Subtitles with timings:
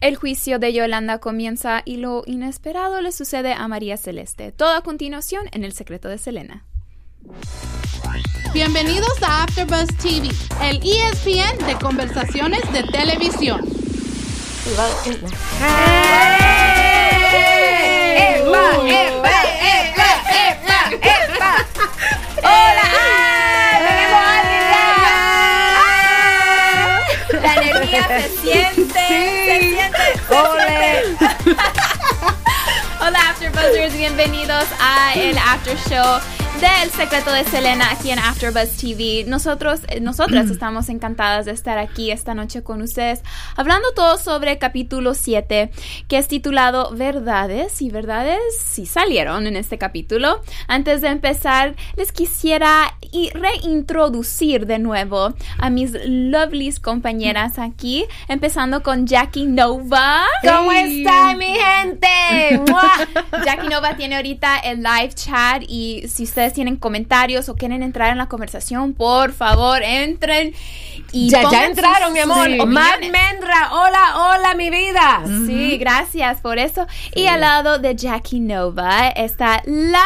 [0.00, 4.52] El juicio de Yolanda comienza y lo inesperado le sucede a María Celeste.
[4.52, 6.64] Todo a continuación en El secreto de Selena.
[8.52, 10.28] Bienvenidos a AfterBuzz TV,
[10.62, 13.60] el ESPN de conversaciones de televisión.
[22.38, 23.45] ¡Hola!
[28.76, 29.08] Siente!
[29.08, 29.98] ¡Se siente!
[30.28, 31.56] ¡Se siente!
[33.00, 36.20] Hola Afterbuzzers, bienvenidos a el After Show
[36.60, 39.24] del secreto de Selena aquí en AfterBuzz TV.
[39.26, 43.20] Nosotros, eh, nosotras estamos encantadas de estar aquí esta noche con ustedes,
[43.56, 45.70] hablando todo sobre capítulo 7,
[46.08, 50.40] que es titulado Verdades y verdades sí salieron en este capítulo.
[50.66, 58.82] Antes de empezar, les quisiera y reintroducir de nuevo a mis lovelies compañeras aquí, empezando
[58.82, 60.24] con Jackie Nova.
[60.42, 62.08] ¿Cómo está mi gente?
[62.66, 62.92] ¡Mua!
[63.44, 68.10] Jackie Nova tiene ahorita el live chat y si ustedes tienen comentarios o quieren entrar
[68.10, 70.54] en la conversación, por favor, entren
[71.12, 72.48] y Ya, ya entraron, mi amor.
[72.66, 75.22] Matt Mendra, hola, hola, mi vida.
[75.46, 76.86] Sí, gracias por eso.
[77.14, 80.04] Y al lado de Jackie Nova está la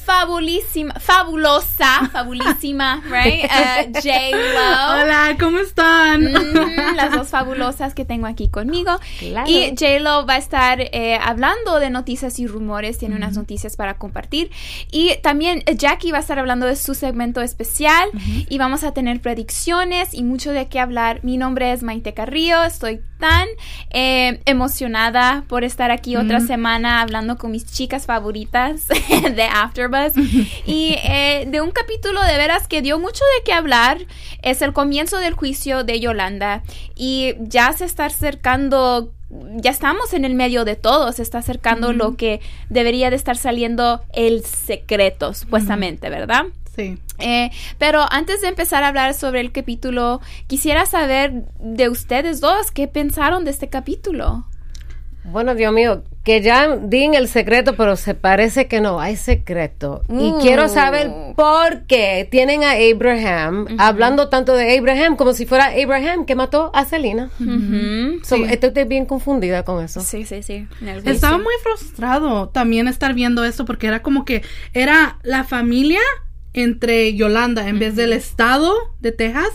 [0.00, 3.44] fabulísima, fabulosa, fabulísima, right?
[3.44, 5.02] Uh, J-Lo.
[5.02, 6.24] Hola, ¿cómo están?
[6.24, 8.98] Mm, las dos fabulosas que tengo aquí conmigo.
[9.18, 9.50] Claro.
[9.50, 13.98] Y J-Lo va a estar eh, hablando de noticias y rumores, tiene unas noticias para
[13.98, 14.50] compartir.
[14.90, 18.08] Y también eh, Jackie va a estar hablando de su segmento especial
[18.48, 21.20] y vamos a tener predicciones y mucho de qué hablar.
[21.22, 23.46] Mi nombre es Maite Carrillo, estoy tan
[23.90, 28.88] eh, emocionada por estar aquí otra semana hablando con mis chicas favoritas
[29.36, 30.16] de AfterBuzz
[30.66, 33.98] y eh, de un capítulo de veras que dio mucho de qué hablar.
[34.42, 36.62] Es el comienzo del juicio de Yolanda.
[36.96, 39.12] Y ya se está acercando
[39.56, 43.36] ya estamos en el medio de todo, se está acercando lo que debería de estar
[43.36, 46.46] saliendo el secreto, supuestamente, ¿verdad?
[46.80, 46.98] Sí.
[47.18, 52.70] Eh, pero antes de empezar a hablar sobre el capítulo, quisiera saber de ustedes dos
[52.70, 54.46] qué pensaron de este capítulo.
[55.22, 59.16] Bueno, Dios mío, que ya di en el secreto, pero se parece que no hay
[59.16, 60.02] secreto.
[60.08, 60.38] Y Uh.
[60.40, 66.24] quiero saber por qué tienen a Abraham hablando tanto de Abraham como si fuera Abraham
[66.24, 67.30] que mató a Selena.
[67.38, 68.24] Ujú.
[68.24, 70.00] So, Estoy bien confundida con eso.
[70.00, 70.66] Sí, sí, sí.
[70.80, 74.42] el Estaba muy frustrado también estar viendo esto porque era como que
[74.72, 76.00] era la familia
[76.54, 79.48] entre Yolanda en vez del estado de Texas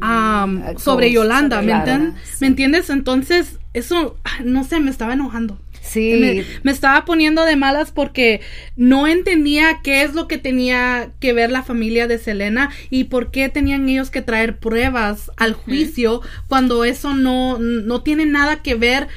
[0.00, 2.90] am, Ah, sobre Yolanda, sobre ¿me, Yolanda, enten- ¿me entiendes?
[2.90, 5.58] Entonces, eso, ah, no sé, me estaba enojando.
[5.80, 6.14] Sí.
[6.20, 8.40] Me, me estaba poniendo de malas porque
[8.76, 13.32] no entendía qué es lo que tenía que ver la familia de Selena y por
[13.32, 18.76] qué tenían ellos que traer pruebas al juicio cuando eso no, no tiene nada que
[18.76, 19.08] ver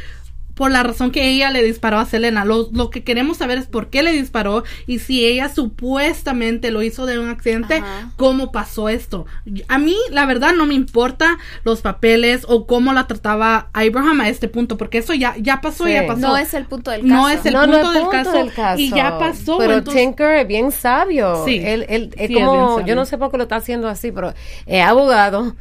[0.55, 2.45] por la razón que ella le disparó a Selena.
[2.45, 6.81] Lo, lo que queremos saber es por qué le disparó y si ella supuestamente lo
[6.81, 8.11] hizo de un accidente, Ajá.
[8.15, 9.25] cómo pasó esto.
[9.67, 14.29] A mí, la verdad, no me importa los papeles o cómo la trataba Abraham a
[14.29, 15.91] este punto, porque eso ya, ya pasó, Sí.
[15.93, 16.21] ya pasó.
[16.21, 17.13] No es el punto del caso.
[17.13, 18.79] No es el no, punto, no del, punto caso, del caso.
[18.81, 19.57] Y ya pasó.
[19.57, 21.43] Pero entonces- Tinker es bien sabio.
[21.45, 21.59] Sí.
[21.63, 22.85] Él, él Sí, es como, bien sabio.
[22.87, 24.33] yo no sé por qué lo está haciendo así, pero
[24.65, 25.55] es abogado.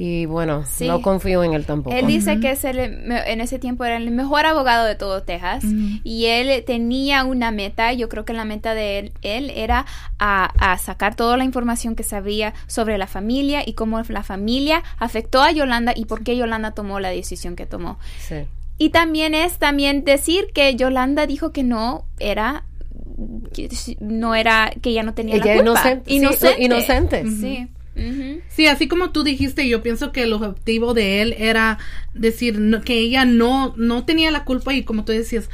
[0.00, 0.86] Y bueno, Sí.
[0.86, 1.96] no confío en él tampoco.
[1.96, 5.22] Él dice que es el, me- en ese tiempo era el mejor abogado de todo
[5.24, 5.64] Texas
[6.04, 9.86] y él tenía una meta, yo creo que la meta de él, él era
[10.20, 14.84] a, a sacar toda la información que sabía sobre la familia y cómo la familia
[14.98, 17.98] afectó a Yolanda y por qué Yolanda tomó la decisión que tomó.
[18.18, 18.36] Sí.
[18.78, 22.62] Y también es también decir que Yolanda dijo que no era
[23.52, 25.80] que no era que ella no tenía Ella la culpa.
[25.80, 26.62] inocente, sí, inocente.
[26.64, 27.24] inocente.
[27.40, 27.68] Sí.
[27.98, 28.40] Ujú.
[28.48, 31.78] Sí, así como tú dijiste, yo pienso que el objetivo de él era
[32.14, 35.50] decir no- que ella no, no tenía la culpa y como tú decías,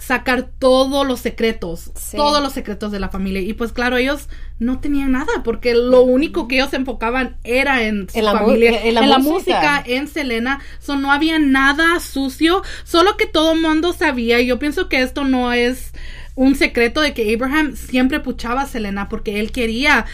[0.00, 2.16] sacar todos los secretos, Sí.
[2.16, 3.40] todos los secretos de la familia.
[3.40, 4.28] Y pues claro, ellos
[4.60, 8.34] no tenían nada porque lo único que ellos se enfocaban era en su En la
[8.34, 9.20] mu- familia, en la música.
[9.20, 10.60] música, en Selena.
[10.78, 14.40] So, no había nada sucio, solo que todo el mundo sabía.
[14.40, 15.90] Y yo pienso que esto no es
[16.36, 20.06] un secreto de que Abraham siempre puchaba a Selena porque él quería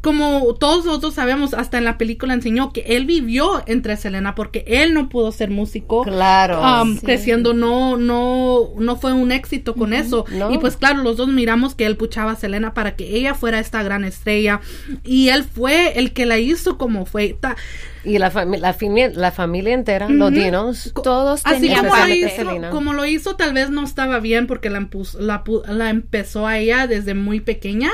[0.00, 4.64] como todos nosotros sabemos, hasta en la película enseñó que él vivió entre Selena porque
[4.68, 6.02] él no pudo ser músico.
[6.04, 6.60] Claro.
[6.82, 7.04] um, Sí.
[7.04, 10.52] creciendo no no no fue un éxito con eso No.
[10.52, 13.58] y pues claro los dos miramos que él puchaba a Selena para que ella fuera
[13.58, 14.60] esta gran estrella
[15.04, 17.56] y él fue el que la hizo como fue Ta-
[18.04, 20.92] Y la, fami- la, fami- la familia entera, los dinos.
[21.02, 22.70] Todos así tenían como lo hizo Selena.
[22.70, 26.86] como lo hizo tal vez no estaba bien porque la, la, la empezó a ella
[26.86, 27.90] desde muy pequeña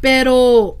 [0.00, 0.78] pero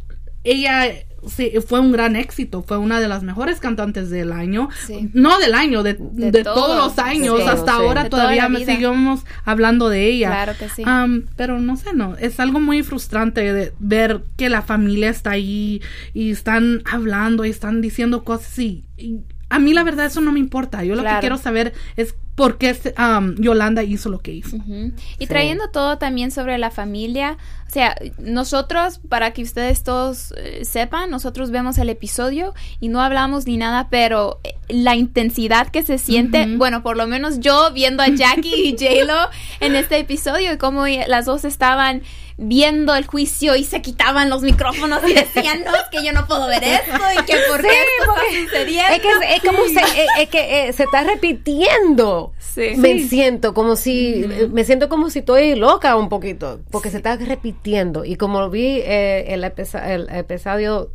[0.50, 0.86] ella
[1.26, 5.10] sí, fue un gran éxito, fue una de las mejores cantantes del año, Sí.
[5.14, 6.54] no del año, de, De de todo.
[6.54, 7.78] todos los años, hasta sí.
[7.82, 10.28] ahora todavía me seguimos hablando de ella.
[10.28, 10.82] Claro que sí.
[10.86, 15.32] Am, pero no sé, no, es algo muy frustrante de ver que la familia está
[15.32, 15.82] ahí
[16.14, 19.18] y están hablando y están diciendo cosas y, y
[19.50, 22.56] a mí la verdad eso no me importa, yo lo que quiero saber es por
[22.56, 24.56] qué am, Yolanda hizo lo que hizo.
[24.56, 25.26] Y Sí.
[25.26, 27.36] trayendo todo también sobre la familia,
[27.66, 33.02] o sea, nosotros, para que ustedes todos eh, sepan, nosotros vemos el episodio y no
[33.02, 37.72] hablamos ni nada, pero eh, la intensidad que se siente, bueno, por lo menos yo
[37.74, 39.28] viendo a Jackie y J-Lo
[39.60, 42.02] en este episodio y cómo las dos estaban
[42.40, 46.24] viendo el juicio y se quitaban los micrófonos y decían, no, es que yo no
[46.28, 48.92] puedo ver esto y que por qué Sí, esto porque está sucediendo.
[48.94, 52.27] Es que es, es como se, es, es que eh, se está repitiendo.
[52.38, 52.72] Sí.
[52.76, 57.16] Me siento como si, me siento como si estoy loca un poquito, porque se está
[57.16, 58.04] repitiendo.
[58.04, 60.90] Y como vi eh, el, episo- el episodio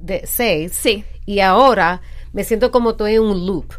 [0.00, 1.04] de 6, Sí.
[1.26, 2.00] y ahora
[2.32, 3.72] me siento como estoy en un loop.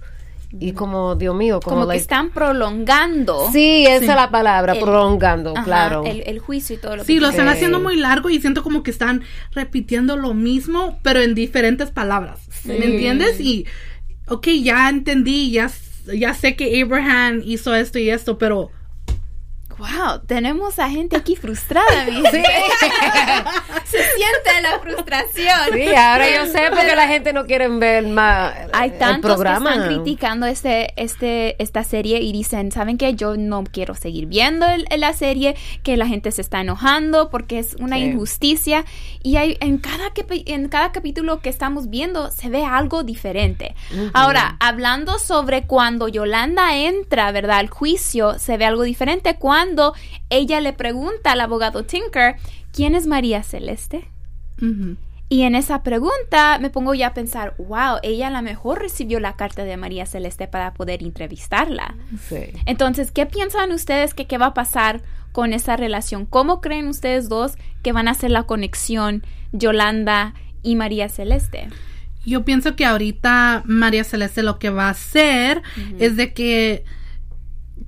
[0.59, 3.49] Y como, Dios mío, como, Como que like- están prolongando.
[3.53, 4.05] Sí, esa Sí.
[4.09, 6.03] es la palabra, el- prolongando, ajá, claro.
[6.05, 7.53] El, el juicio y todo lo Sí, que lo están Sí.
[7.53, 9.21] haciendo muy largo y siento como que están
[9.51, 12.39] repitiendo lo mismo, pero en diferentes palabras.
[12.65, 13.39] ¿Me entiendes?
[13.39, 13.67] Y,
[14.27, 15.69] ok, ya entendí, ya,
[16.13, 18.71] ya sé que Abraham hizo esto y esto, pero
[19.79, 22.43] Wow, tenemos a gente aquí frustrada, mi gente.
[23.85, 25.59] Se siente la frustración.
[25.73, 29.71] Sí, ahora yo sé porque la gente no quiere ver más Hay el tantos programa.
[29.71, 33.15] que están criticando este, este, esta serie y dicen, ¿saben qué?
[33.15, 37.59] Yo no quiero seguir viendo el- la serie, que la gente se está enojando porque
[37.59, 38.03] es una Sí.
[38.03, 38.85] injusticia.
[39.23, 43.75] Y hay, en, cada, en cada capítulo que estamos viendo se ve algo diferente.
[44.13, 47.59] Ahora, hablando sobre cuando Yolanda entra, ¿verdad?
[47.59, 49.68] Al juicio, se ve algo diferente cuando
[50.29, 52.35] ella le pregunta al abogado Tinker,
[52.71, 54.09] ¿quién es María Celeste?
[55.29, 59.19] Y en esa pregunta me pongo ya a pensar, wow, ella a lo mejor recibió
[59.19, 61.95] la carta de María Celeste para poder entrevistarla.
[62.27, 62.51] Sí.
[62.65, 65.01] Entonces, ¿qué piensan ustedes que qué va a pasar
[65.31, 66.25] con esa relación?
[66.25, 70.33] ¿Cómo creen ustedes dos que van a hacer la conexión Yolanda
[70.63, 71.69] y María Celeste?
[72.25, 75.61] yo pienso que ahorita María Celeste lo que va a hacer
[75.99, 76.83] es de que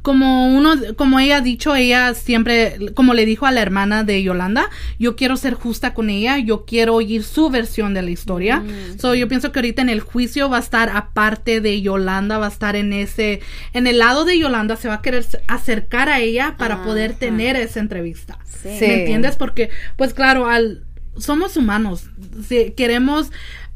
[0.01, 4.23] como uno, como ella ha dicho, ella siempre, como le dijo a la hermana de
[4.23, 8.63] Yolanda, yo quiero ser justa con ella, yo quiero oír su versión de la historia.
[8.97, 12.47] So, yo pienso que ahorita en el juicio va a estar aparte de Yolanda, va
[12.47, 13.41] a estar en ese,
[13.73, 17.19] en el lado de Yolanda, se va a querer acercar a ella para poder Ajá.
[17.19, 18.39] tener esa entrevista.
[18.45, 18.69] Sí.
[18.79, 18.85] Sí.
[18.87, 19.35] ¿Me entiendes?
[19.35, 20.83] Porque, pues claro, al,
[21.17, 22.05] somos humanos.
[22.47, 23.31] Si queremos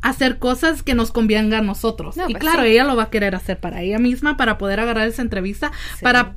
[0.09, 2.15] hacer cosas que nos convengan a nosotros.
[2.17, 2.69] No, y pues claro, sí.
[2.69, 5.71] ella lo va a querer hacer para ella misma, para poder agarrar esa entrevista,
[6.01, 6.35] para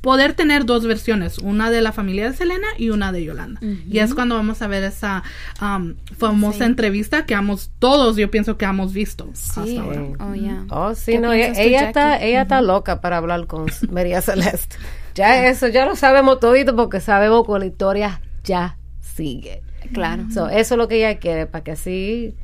[0.00, 3.58] poder tener dos versiones, una de la familia de Selena y una de Yolanda.
[3.88, 5.22] Y es cuando vamos a ver esa
[5.62, 6.64] um, famosa Sí.
[6.64, 9.78] entrevista que hemos, todos yo pienso que hemos visto Sí.
[9.78, 10.02] hasta ahora.
[10.20, 10.64] Oh, yeah.
[10.68, 14.20] Oh, sí, ¿Qué no, ella, tú, ella está, ella está loca para hablar con María
[14.20, 14.76] Celeste.
[15.14, 19.62] Ya eso, ya lo sabemos todito porque sabemos que la historia ya sigue.
[19.94, 20.24] Claro.
[20.32, 22.34] So, eso es lo que ella quiere, para que así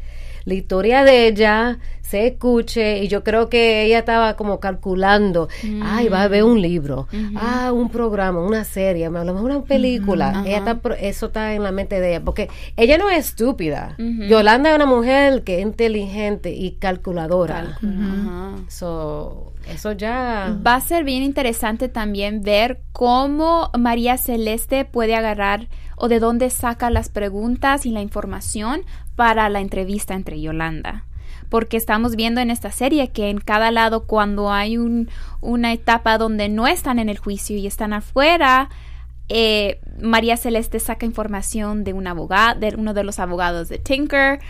[0.44, 1.78] la historia de ella
[2.10, 5.48] se escuche y yo creo que ella estaba como calculando,
[5.84, 7.06] ay, va a haber un libro,
[7.36, 10.42] ah, un programa, una serie, a lo mejor una película.
[10.44, 13.94] Ella está, eso está en la mente de ella, porque ella no es estúpida.
[13.96, 17.78] Yolanda es una mujer que es inteligente y calculadora.
[18.66, 20.58] So, eso ya...
[20.66, 26.50] Va a ser bien interesante también ver cómo María Celeste puede agarrar o de dónde
[26.50, 28.82] saca las preguntas y la información
[29.20, 31.04] para la entrevista entre Yolanda.
[31.50, 35.10] Porque estamos viendo en esta serie que en cada lado cuando hay un-
[35.42, 38.70] una etapa donde no están en el juicio y están afuera,
[39.28, 44.40] eh, María Celeste saca información de un abogado, de uno de los abogados de Tinker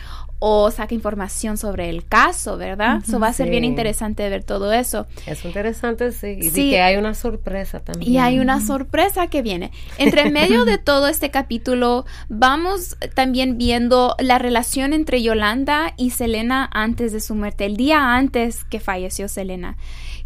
[0.40, 3.02] o saca información sobre el caso, ¿verdad?
[3.06, 5.06] Eso va a ser bien interesante ver todo eso.
[5.26, 6.38] Es interesante, sí.
[6.40, 6.70] Y Sí.
[6.70, 8.10] que hay una sorpresa también.
[8.10, 9.70] Y hay una sorpresa que viene.
[9.98, 16.68] Entre medio de todo este capítulo, vamos también viendo la relación entre Yolanda y Selena
[16.72, 19.76] antes de su muerte, el día antes que falleció Selena.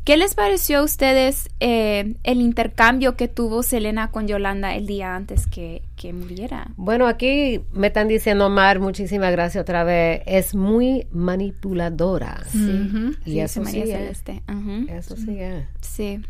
[0.04, 5.16] ¿Qué les pareció a ustedes eh, el intercambio que tuvo Selena con Yolanda el día
[5.16, 6.70] antes que, que muriera?
[6.76, 10.20] Bueno, aquí me están diciendo, Mar, muchísimas gracias otra vez.
[10.26, 12.42] Es muy manipuladora.
[12.48, 13.14] Ujú.
[13.24, 13.96] Y Sí, eso María sí es.
[13.98, 14.42] Celeste.
[14.52, 14.86] Ujú.
[14.92, 15.64] Eso sí es.
[15.80, 16.20] Sí.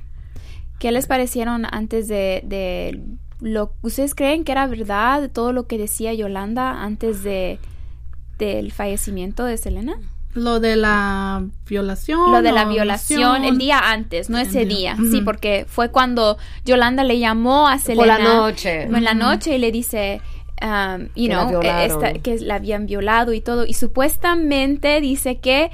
[0.78, 3.00] ¿Qué les parecieron antes de, de
[3.40, 7.58] lo ustedes creen que era verdad todo lo que decía Yolanda antes de
[8.38, 9.96] del fallecimiento de Selena?
[10.34, 12.32] Lo de la violación.
[12.32, 14.94] Lo de la o violación el día antes, no ese día.
[14.94, 14.96] día.
[15.10, 15.24] Sí, Ujú.
[15.24, 18.82] porque fue cuando Yolanda le llamó a Selena Por la noche.
[18.82, 20.20] en la noche y le dice
[20.62, 22.04] um, you Que la know, violaron.
[22.04, 23.64] esta- que la habían violado y todo.
[23.66, 25.70] Y supuestamente dice que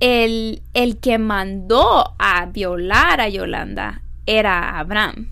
[0.00, 5.30] el, el que mandó a violar a Yolanda era Abraham.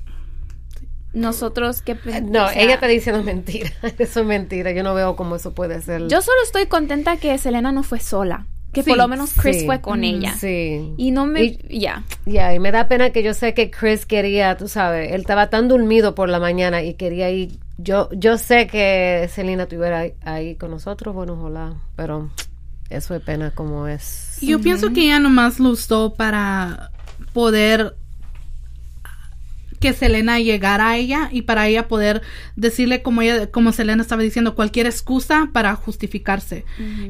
[1.12, 3.71] Nosotros que Eh, No, ella está diciendo mentira.
[3.99, 4.73] Eso es mentira.
[4.73, 6.09] Yo no veo cómo eso puede ser.
[6.09, 8.47] Yo solo estoy contenta que Selena no fue sola.
[8.73, 9.67] Que Sí, por lo menos Chris Sí.
[9.67, 10.35] fue con Mm, ella.
[10.35, 10.95] Sí.
[10.97, 11.59] Y no me...
[11.69, 12.05] Ya.
[12.25, 15.50] Ya, y me da pena que yo sé que Chris quería, tú sabes, él estaba
[15.50, 17.59] tan dormido por la mañana y quería ir.
[17.79, 22.31] Yo, yo sé que Selena estuviera ahí, ahí con nosotros, bueno, ojalá, pero
[22.88, 24.38] eso es pena como es.
[24.41, 26.91] Yo pienso que ella nomás lo usó para
[27.33, 27.97] poder
[29.81, 32.23] que Selena llegara a ella y para ella poder
[32.55, 36.64] decirle como ella como Selena estaba diciendo cualquier excusa para justificarse.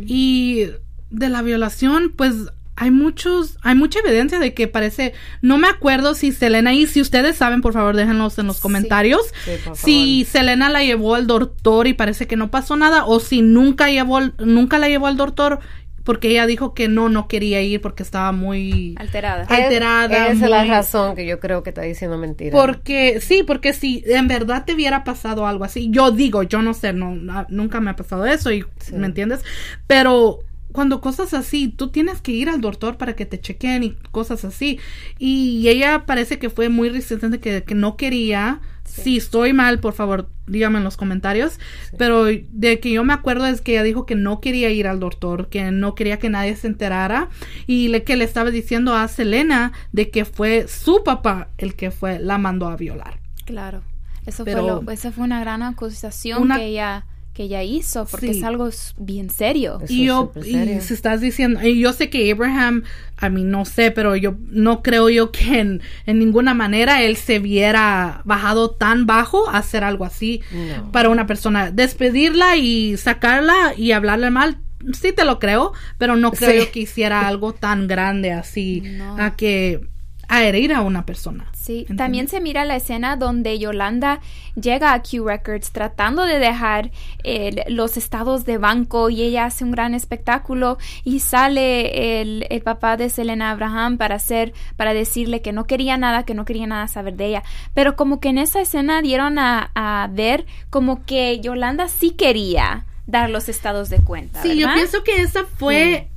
[0.07, 0.69] Y
[1.13, 2.35] de la violación pues
[2.75, 7.01] hay muchos hay mucha evidencia de que parece no me acuerdo si Selena y si
[7.03, 11.87] ustedes saben por favor déjenlos en los comentarios Sí, si Selena la llevó al doctor
[11.87, 15.59] y parece que no pasó nada o si nunca llevó nunca la llevó al doctor
[16.03, 19.45] porque ella dijo que no no quería ir porque estaba muy Alterada.
[19.45, 22.59] Alterada, Esa es la razón que yo creo que está diciendo mentira.
[22.59, 26.73] porque sí porque si en verdad te hubiera pasado algo así yo digo yo no
[26.75, 27.15] sé no
[27.51, 28.95] nunca me ha pasado eso y Sí.
[28.95, 29.45] me entiendes
[29.87, 30.39] pero
[30.73, 34.45] cuando cosas así, tú tienes que ir al doctor para que te chequen y cosas
[34.45, 34.79] así.
[35.19, 38.61] Y ella parece que fue muy resistente, que, que no quería.
[38.85, 41.59] Si estoy mal, por favor, dígame en los comentarios.
[41.97, 45.01] Pero de que yo me acuerdo es que ella dijo que no quería ir al
[45.01, 47.31] doctor, que no quería que nadie se enterara.
[47.67, 51.91] Y le, que le estaba diciendo a Selena de que fue su papá el que
[51.91, 53.19] fue, la mandó a violar.
[53.47, 53.83] Claro.
[54.27, 58.05] Eso Pero- fue lo- esa fue una gran acusación Una- que ella que ella hizo
[58.05, 58.39] porque Sí.
[58.41, 59.79] es algo bien serio.
[59.83, 62.83] Eso y yo, y si estás diciendo, y yo sé que Abraham,
[63.17, 67.17] a mí no sé, pero yo no creo yo que en, en ninguna manera él
[67.17, 70.93] se viera bajado tan bajo a hacer algo así No.
[70.93, 71.71] para una persona.
[71.71, 74.59] Despedirla y sacarla y hablarle mal,
[74.93, 76.59] sí te lo creo, pero no creo Sí.
[76.67, 79.17] yo que hiciera algo tan grande así No.
[79.19, 79.81] a que
[80.35, 81.47] a herir a una persona.
[81.53, 81.97] Sí, ¿Entiendes?
[81.97, 84.21] también se mira la escena donde Yolanda
[84.55, 86.91] llega a Q Records tratando de dejar
[87.23, 92.63] el- los estados de banco y ella hace un gran espectáculo y sale el, el
[92.63, 96.67] papá de Selena Abraham para hacer, para decirle que no quería nada, que no quería
[96.67, 97.43] nada saber de ella.
[97.75, 102.85] Pero como que en esa escena dieron a, a ver como que Yolanda sí quería
[103.07, 104.41] dar los estados de cuenta.
[104.43, 106.09] Sí, yo pienso que esa fue.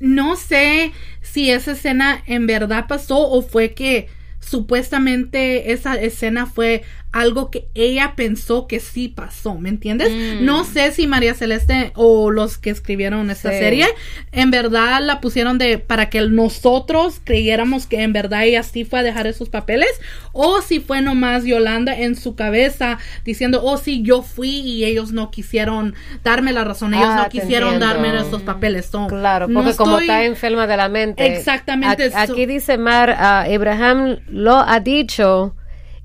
[0.00, 4.08] No sé si esa escena en verdad pasó o fue que
[4.40, 6.82] supuestamente esa escena fue
[7.20, 10.10] algo que ella pensó que sí pasó, ¿me entiendes?
[10.12, 10.44] Mm.
[10.44, 13.58] No sé si María Celeste o los que escribieron esta Sí.
[13.58, 13.86] serie
[14.32, 18.98] en verdad la pusieron de para que nosotros creyéramos que en verdad ella sí fue
[18.98, 19.88] a dejar esos papeles
[20.32, 25.12] o si fue nomás Yolanda en su cabeza diciendo, "Oh, sí, yo fui y ellos
[25.12, 27.94] no quisieron darme la razón, ellos Ah, no te quisieron entiendo.
[28.02, 31.26] darme esos papeles." So, Claro, no porque como estoy- está enferma de la mente.
[31.26, 35.54] Exactamente, a- so- aquí dice Mar, ah, Abraham lo ha dicho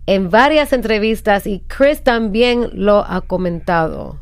[0.07, 4.19] en varias entrevistas y Chris también lo ha comentado.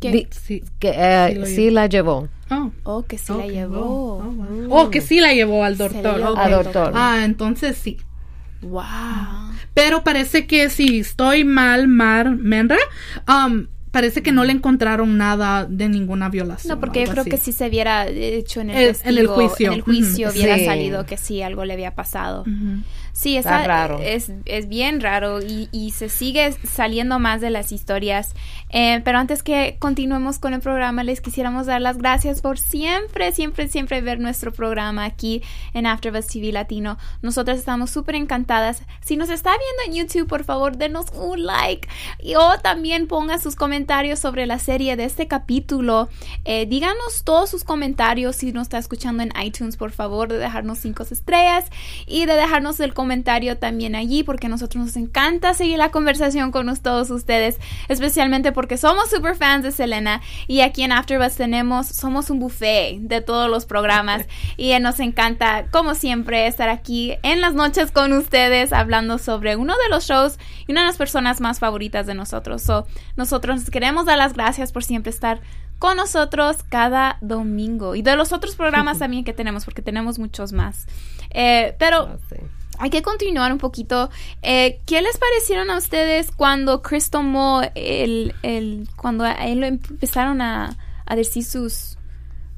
[0.00, 0.62] Que- Di- Sí.
[0.78, 2.28] que eh, Sí lo sí la llevó.
[2.50, 2.70] Oh.
[2.82, 3.80] Oh, que sí la llevó.
[3.80, 4.68] oh, oh, wow.
[4.70, 6.16] Oh, que sí la llevó al doctor.
[6.18, 6.92] llevó al doctor.
[6.94, 7.96] Ah, entonces sí.
[8.62, 8.82] Wow.
[9.74, 12.76] Pero parece que si estoy mal, Mar Menra,
[13.28, 16.74] um, parece que no le encontraron nada de ninguna violación.
[16.74, 17.30] No, porque yo creo así.
[17.30, 19.68] que si se hubiera hecho en el, en juicio.
[19.68, 20.64] en el juicio hubiera Sí.
[20.66, 22.44] salido que sí, algo le había pasado.
[23.14, 24.00] Sí, Está está, raro.
[24.02, 28.34] Es, es bien raro y, y se sigue saliendo más de las historias.
[28.70, 33.30] Eh, pero antes que continuemos con el programa, les quisiéramos dar las gracias por siempre,
[33.30, 35.44] siempre, siempre ver nuestro programa aquí
[35.74, 36.98] en AfterBuzz TV Latino.
[37.22, 38.82] Nosotras estamos súper encantadas.
[39.00, 43.40] Si nos está viendo en YouTube, por favor, denos un like y o también pongan
[43.40, 46.08] sus comentarios sobre la serie de este capítulo.
[46.44, 50.78] Eh, díganos todos sus comentarios si nos está escuchando en iTunes, por favor, de dejarnos
[50.78, 51.66] cinco estrellas
[52.08, 53.03] y de dejarnos el comentario
[53.58, 57.58] también allí, porque a nosotros nos encanta seguir la conversación con todos ustedes,
[57.88, 62.98] especialmente porque somos super fans de Selena y aquí en AfterBuzz tenemos, somos un buffet
[63.00, 68.12] de todos los programas y nos encanta, como siempre, estar aquí en las noches con
[68.12, 72.14] ustedes hablando sobre uno de los shows y una de las personas más favoritas de
[72.14, 72.62] nosotros.
[72.62, 75.40] So, nosotros queremos dar las gracias por siempre estar
[75.78, 80.52] con nosotros cada domingo y de los otros programas también que tenemos porque tenemos muchos
[80.52, 80.86] más.
[81.30, 82.36] Eh, pero Ah, sí.
[82.78, 84.10] Hay que continuar un poquito.
[84.42, 89.66] Eh, ¿Qué les parecieron a ustedes cuando Chris tomó el, el cuando a él lo
[89.66, 90.76] empezaron a,
[91.06, 91.98] a decir sus,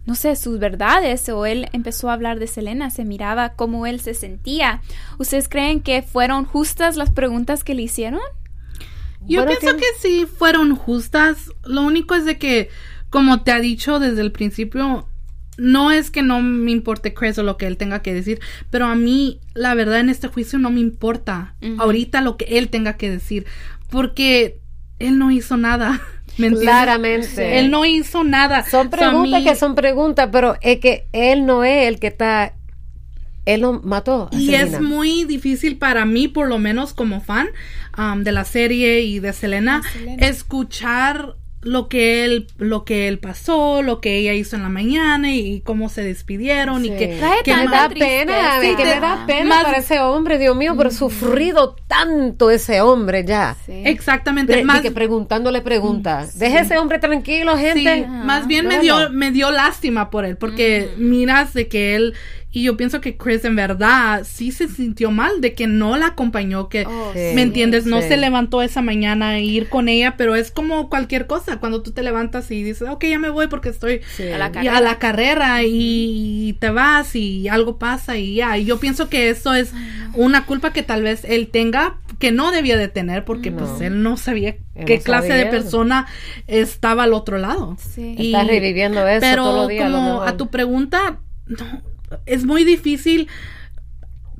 [0.06, 4.00] no sé, sus verdades o él empezó a hablar de Selena, se miraba cómo él
[4.00, 4.82] se sentía?
[5.18, 8.20] ¿Ustedes creen que fueron justas las preguntas que le hicieron?
[9.28, 11.50] Yo Bueno, pienso tiene- que sí fueron justas.
[11.64, 12.68] Lo único es de que,
[13.10, 15.08] como te ha dicho desde el principio,
[15.58, 18.86] no es que no me importe Chris o lo que él tenga que decir, pero
[18.86, 22.96] a mí, la verdad, en este juicio no me importa ahorita lo que él tenga
[22.96, 23.46] que decir,
[23.90, 24.58] porque
[24.98, 26.00] él no hizo nada.
[26.36, 27.58] Claramente.
[27.58, 28.62] Él no hizo nada.
[28.68, 32.08] Son So, preguntas mí- que son preguntas, pero es que él no es el que
[32.08, 32.52] está.
[33.46, 34.28] Él lo mató.
[34.32, 37.48] a Y es muy difícil para mí, por lo menos como fan
[37.96, 40.26] um, de la serie y de Selena, De Selena.
[40.26, 41.36] escuchar
[41.66, 45.60] lo que él lo que él pasó, lo que ella hizo en la mañana y
[45.62, 46.94] cómo se despidieron y Sí.
[46.96, 49.98] que, Trae que me da pena, Sí, que te- me da pena más- para ese
[50.00, 53.56] hombre, Dios mío, pero sufrido tanto ese hombre ya.
[53.66, 53.82] Sí.
[53.84, 56.38] exactamente Pre- más de que preguntándole preguntas.
[56.38, 58.06] Deje ese hombre tranquilo, sí, gente.
[58.06, 59.10] más bien No, me dio no.
[59.10, 62.14] me dio lástima por él porque miras de que él
[62.52, 66.06] y yo pienso que Chris en verdad sí se sintió mal de que no la
[66.08, 67.18] acompañó que Oh, Sí.
[67.34, 67.84] ¿Me entiendes?
[67.86, 68.08] No Sí.
[68.08, 71.58] se levantó esa mañana a ir con ella, pero es como cualquier cosa.
[71.60, 74.28] Cuando tú te levantas y dices, ok, ya me voy porque estoy Sí.
[74.28, 74.76] A la y carrera.
[74.76, 78.56] a la carrera y te vas y algo pasa y ya.
[78.56, 79.72] Y yo pienso que eso es
[80.14, 83.58] una culpa que tal vez él tenga que no debía de tener porque No.
[83.58, 86.06] pues él no sabía Él qué no clase de persona
[86.46, 87.76] estaba al otro lado.
[87.78, 88.14] Sí.
[88.16, 91.82] Y- Está reviviendo eso pero todos los días, a lo como a tu pregunta, no,
[92.26, 93.28] es muy difícil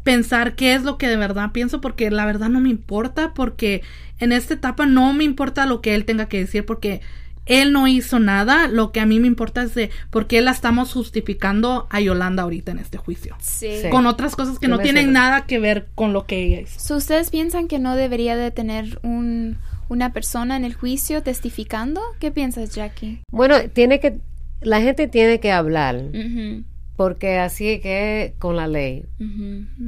[0.02, 3.82] pensar qué es lo que de verdad pienso porque la verdad no me importa porque
[4.20, 7.00] en esta etapa no me importa lo que él tenga que decir porque
[7.46, 10.50] él no hizo nada, lo que a mí me importa es de por qué la
[10.50, 13.36] estamos justificando a Yolanda ahorita en este juicio.
[13.40, 13.78] Sí.
[13.82, 13.88] Sí.
[13.88, 15.12] Con otras cosas que no tienen sé.
[15.12, 16.78] nada que ver con lo que ella hizo.
[16.80, 22.00] So, ¿Ustedes piensan que no debería de tener un, una persona en el juicio testificando?
[22.18, 23.20] ¿Qué piensas, Jackie?
[23.30, 24.18] Bueno, tiene que.
[24.60, 25.96] La gente tiene que hablar.
[25.96, 26.64] Ujú,
[26.96, 29.04] Porque así es que con la ley.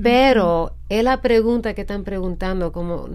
[0.03, 3.09] Pero es la pregunta que están preguntando, como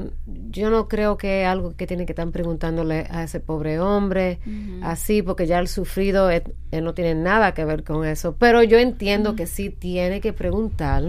[0.50, 4.40] yo no creo que es algo que tienen que estar preguntándole a ese pobre hombre,
[4.82, 6.44] así, porque ya el sufrido él
[6.84, 8.36] no tiene nada que ver con eso.
[8.40, 11.04] Pero yo entiendo que sí tiene que preguntar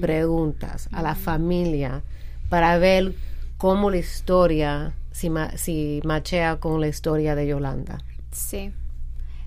[0.00, 2.02] preguntas a la familia
[2.48, 3.14] para ver
[3.56, 7.98] cómo la historia, si, ma- si machea con la historia de Yolanda.
[8.32, 8.72] Sí.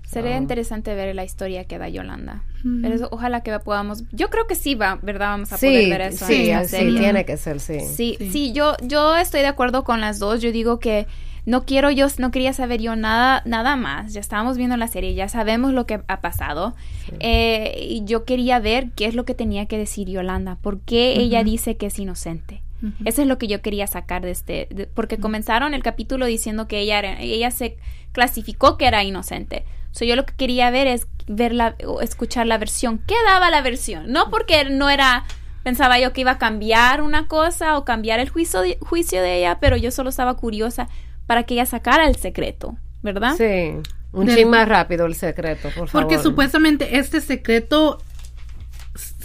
[0.08, 2.42] Sería interesante ver la historia que da Yolanda.
[2.82, 4.04] Pero eso, ojalá que podamos.
[4.10, 5.28] Yo creo que sí, va, ¿verdad?
[5.28, 6.98] Vamos a poder Sí, ver eso sí, en la así serie.
[6.98, 7.80] tiene que ser, sí.
[7.80, 8.30] Sí, Sí.
[8.30, 10.40] sí, yo, yo estoy de acuerdo con las dos.
[10.40, 11.06] Yo digo que
[11.44, 14.12] no quiero, yo no quería saber yo nada, nada más.
[14.14, 16.74] Ya estábamos viendo la serie, ya sabemos lo que ha pasado.
[17.20, 21.14] Eh, y yo quería ver qué es lo que tenía que decir Yolanda, por qué
[21.20, 22.62] ella dice que es inocente.
[23.04, 26.68] Eso es lo que yo quería sacar de este, de- porque comenzaron el capítulo diciendo
[26.68, 27.76] que ella era, ella se
[28.12, 29.64] clasificó que era inocente.
[29.98, 33.00] So, yo lo que quería ver es ver la, o escuchar la versión.
[33.04, 34.12] ¿Qué daba la versión?
[34.12, 35.24] No porque no era,
[35.64, 39.38] pensaba yo que iba a cambiar una cosa o cambiar el juicio de, juicio de
[39.38, 40.86] ella, pero yo solo estaba curiosa
[41.26, 43.34] para que ella sacara el secreto, ¿verdad?
[43.36, 43.74] Sí,
[44.12, 45.90] un ching más rápido el secreto, por favor.
[45.90, 48.00] Porque supuestamente este secreto,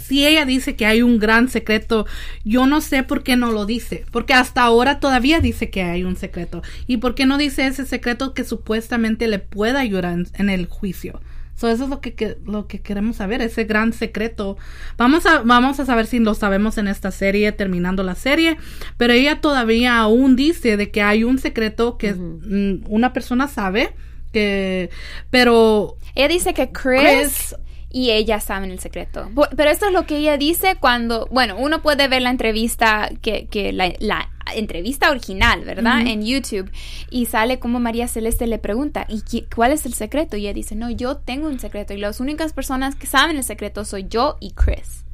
[0.06, 2.06] si ella dice que hay un gran secreto,
[2.44, 4.04] yo no sé por qué no lo dice.
[4.10, 6.62] Porque hasta ahora todavía dice que hay un secreto.
[6.86, 10.66] ¿Y por qué no dice ese secreto que supuestamente le pueda ayudar en, en el
[10.66, 11.20] juicio?
[11.56, 14.56] So, eso es lo que, que- lo que queremos saber, ese gran secreto.
[14.98, 18.56] Vamos a, vamos a saber si lo sabemos en esta serie, terminando la serie.
[18.96, 23.92] Pero ella todavía aún dice de que hay un secreto que mm, una persona sabe.
[24.32, 24.90] Que,
[25.30, 27.54] pero Ella dice que Chris, Chris-
[27.96, 29.30] y ella saben el secreto.
[29.56, 33.46] Pero esto es lo que ella dice cuando, bueno, uno puede ver la entrevista, que,
[33.46, 36.00] que la, la entrevista original, ¿verdad?
[36.04, 36.68] En YouTube.
[37.08, 40.36] Y sale como María Celeste le pregunta, ¿y qui- cuál es el secreto?
[40.36, 41.94] Y ella dice, no, yo tengo un secreto.
[41.94, 45.04] Y las únicas personas que saben el secreto soy yo y Chris.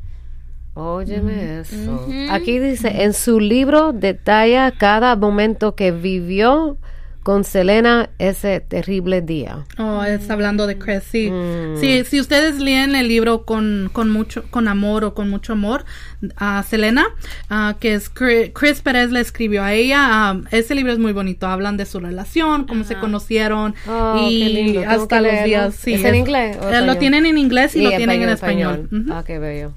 [0.72, 1.74] Óyeme eso.
[2.06, 2.12] Ujú.
[2.30, 6.78] Aquí dice, en su libro detalla cada momento que vivió
[7.22, 9.64] con Selena ese terrible día.
[9.78, 11.30] Oh, está hablando de Chris, sí.
[11.30, 11.76] Mm.
[11.78, 15.84] Sí, si ustedes leen el libro con, con mucho, con amor o con mucho amor
[16.36, 17.06] a Selena,
[17.50, 21.12] ah, que es Chris, Chris Pérez le escribió a ella, ah, ese libro es muy
[21.12, 25.46] bonito, hablan de su relación, cómo se conocieron Oh, y hasta los leerlo.
[25.46, 25.94] días, sí.
[25.94, 28.88] ¿Es en inglés o eh, lo tienen en inglés y, lo en tienen en español.
[29.10, 29.72] Ah, qué bello.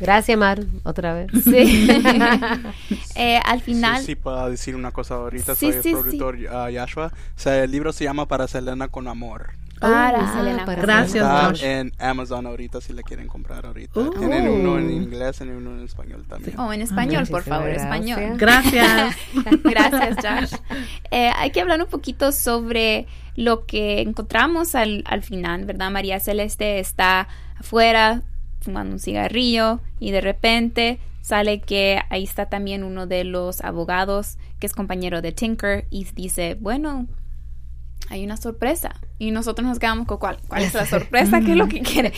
[0.00, 1.30] Gracias, Mar, otra vez.
[1.44, 1.88] Sí.
[3.16, 5.54] Eh, al final, Sí, sí, puedo decir una cosa ahorita.
[5.54, 7.06] Sí, Soy sí, el productor ah, Yashua.
[7.14, 9.50] O sea, el libro se llama Para Selena con Amor.
[9.80, 10.64] para Ah, Selena.
[10.64, 11.62] para Gracias, Está Josh.
[11.62, 14.00] en Amazon ahorita si le quieren comprar ahorita.
[14.00, 14.10] Oh.
[14.10, 16.58] Tienen uno en inglés y uno en español también.
[16.58, 17.84] Oh, en español, por favor, gracias.
[17.84, 18.36] español.
[18.38, 19.16] Gracias.
[19.62, 20.58] Gracias, Josh.
[21.12, 25.90] Eh, hay que hablar un poquito sobre lo que encontramos al, al final, ¿verdad?
[25.92, 28.22] María Celeste está afuera
[28.64, 34.36] fumando un cigarrillo y de repente sale que ahí está también uno de los abogados
[34.58, 37.06] que es compañero de Tinker y dice, bueno,
[38.10, 39.00] hay una sorpresa.
[39.18, 42.12] Y nosotros nos quedamos con cuál, cuál es la sorpresa, qué es lo que quiere.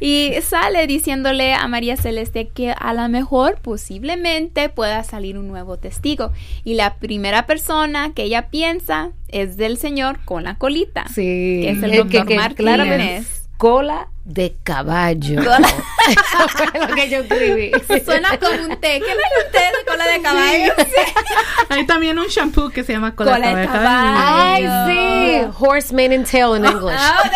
[0.00, 5.76] Y sale diciéndole a María Celeste que a lo mejor posiblemente pueda salir un nuevo
[5.78, 6.32] testigo.
[6.64, 11.04] Y la primera persona que ella piensa es del señor con la colita.
[11.08, 11.60] Sí.
[11.62, 12.56] Que es el doctor que- que Martínez.
[12.56, 13.24] claramente
[13.56, 15.40] cola de caballo.
[16.08, 17.72] Eso fue lo que yo escribí.
[18.04, 19.00] Suena como un té.
[19.00, 20.72] ¿Qué hay un té de cola de caballo?
[21.68, 24.16] Hay también un shampoo que se llama cola, Cola de de caballo.
[24.18, 24.70] caballo.
[24.86, 25.48] Ay, sí.
[25.58, 26.98] Horse, mane and tail in English.
[26.98, 27.32] Ah, ok.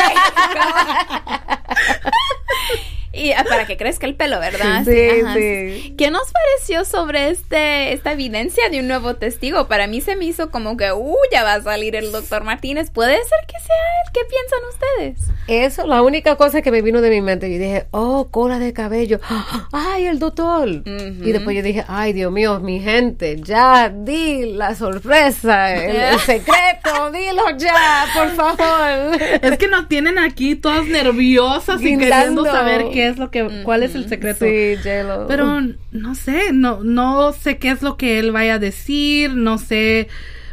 [3.12, 4.84] Y ah, para que crezca el pelo, ¿verdad?
[4.84, 5.34] Sí, ajá.
[5.34, 5.94] sí.
[5.98, 9.66] ¿Qué nos pareció sobre este esta evidencia de un nuevo testigo?
[9.66, 12.90] Para mí se me hizo como que, uh, ya va a salir el doctor Martínez.
[12.90, 14.12] ¿Puede ser que sea él?
[14.12, 15.34] ¿Qué piensan ustedes?
[15.48, 18.72] Eso, la única cosa que me vino de mi mente, yo dije, oh, cola de
[18.72, 19.18] cabello,
[19.72, 20.68] ay, el doctor.
[20.68, 26.18] Y después yo dije, ay, Dios mío, mi gente, ya di la sorpresa, el, el
[26.20, 29.20] secreto, dilo ya, por favor.
[29.20, 33.82] Es que nos tienen aquí todas nerviosas y queriendo saber qué es lo que, cuál
[33.82, 34.44] es el secreto.
[34.44, 35.26] Sí, J-Lo.
[35.26, 35.60] Pero
[35.92, 40.08] no sé, no, no sé qué es lo que él vaya a decir, no sé,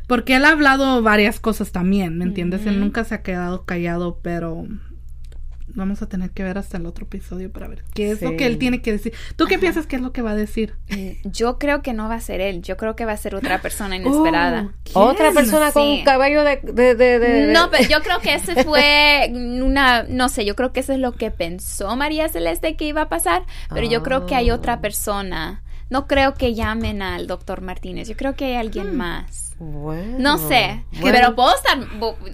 [0.07, 2.65] porque él ha hablado varias cosas también, ¿me entiendes?
[2.65, 4.65] Él nunca se ha quedado callado, pero
[5.77, 8.45] vamos a tener que ver hasta el otro episodio para ver qué es lo que
[8.45, 9.13] él tiene que decir.
[9.37, 10.73] ¿Tú qué piensas que es lo que va a decir?
[11.23, 12.61] Yo creo que no va a ser él.
[12.61, 14.73] Yo creo que va a ser otra persona inesperada.
[14.93, 15.35] Oh, Otra ¿quién?
[15.35, 16.57] persona con un cabello de...
[16.63, 20.73] de, de, de- No, pero yo creo que ese fue una, no sé, yo creo
[20.73, 24.25] que eso es lo que pensó María Celeste que iba a pasar, pero yo creo
[24.25, 24.55] que hay Ah.
[24.55, 25.61] otra persona.
[25.89, 28.97] No creo que llamen al doctor Martínez, yo creo que hay alguien Hmm.
[28.97, 29.43] más.
[29.59, 31.11] Bueno, No sé, bueno.
[31.17, 31.79] pero puedo estar,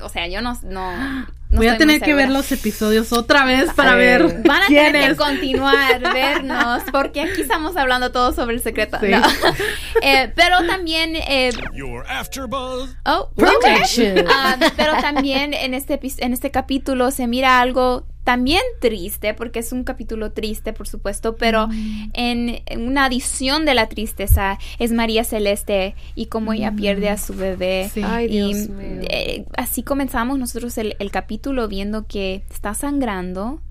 [0.01, 3.71] o sea, yo no, no, no Voy a tener que ver los episodios otra vez
[3.75, 3.97] para Sí.
[3.97, 5.17] ver Van a quién tener que es.
[5.17, 8.97] continuar, vernos, porque aquí estamos hablando todo sobre el secreto.
[8.99, 9.07] Sí.
[9.09, 9.21] No.
[10.01, 13.29] Eh, pero también eh, Your AfterBuzz Oh.
[14.27, 19.71] Ah, pero también en este, en este capítulo se mira algo también triste, porque es
[19.71, 21.67] un capítulo triste, por supuesto, pero
[22.13, 27.17] en, en una adición de la tristeza es María Celeste y cómo ella pierde a
[27.17, 27.89] su bebé.
[27.93, 28.01] Sí.
[28.03, 29.01] Ay, Y Dios mío.
[29.09, 33.61] eh, así comenzamos nosotros el, el capítulo viendo que está sangrando.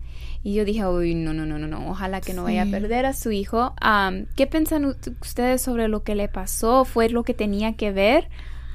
[0.44, 3.06] Y yo dije, uy, no, no, no, no, no, ojalá que no vaya a perder
[3.06, 3.74] a su hijo.
[3.80, 6.84] Am, ¿Qué piensan ustedes sobre lo que le pasó?
[6.84, 8.28] ¿Fue lo que tenía que ver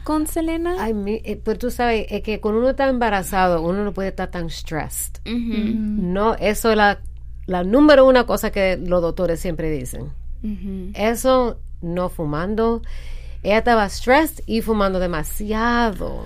[0.04, 0.76] con Selena?
[0.80, 4.10] Ay, mi- eh, pero tú sabes, es que cuando uno está embarazado, uno no puede
[4.10, 5.22] estar tan stressed.
[5.26, 7.00] Ujú, No, eso es la,
[7.46, 10.12] la número una cosa que los doctores siempre dicen.
[10.94, 12.82] Eso, no fumando.
[13.48, 16.26] Ella estaba stressed y fumando demasiado.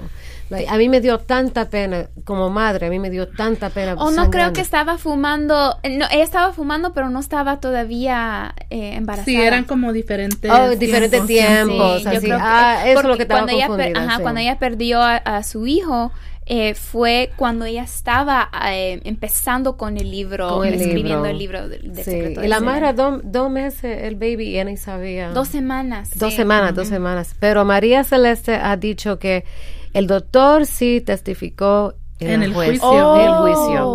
[0.49, 3.93] Like, a mí me dio tanta pena, como madre, a mí me dio tanta pena.
[3.93, 8.95] O no creo que estaba fumando, no, ella estaba fumando, pero no estaba todavía eh,
[8.95, 9.25] embarazada.
[9.25, 10.51] Sí, eran como diferentes.
[10.51, 11.99] Oh, diferentes tiempos.
[11.99, 12.19] Sí, yo así.
[12.19, 14.21] creo que- ah, eso es porque lo que estaba cuando ella, per- ajá, sí.
[14.23, 16.11] cuando ella perdió a, a su hijo,
[16.53, 21.29] eh, fue cuando ella estaba eh, empezando con el libro, Con el escribiendo libro.
[21.29, 24.49] el libro de, de Sí, Secreto Y de la madre, dos, dos meses, el baby,
[24.49, 25.29] y ella ni sabía.
[25.31, 26.11] Dos semanas.
[26.19, 26.35] Dos sí.
[26.35, 27.35] semanas, dos semanas.
[27.39, 29.45] Pero María Celeste ha dicho que
[29.93, 32.81] el doctor sí testificó en, En el, juicio.
[32.81, 33.15] juicio.
[33.15, 33.41] En el Oh.
[33.43, 33.85] juicio.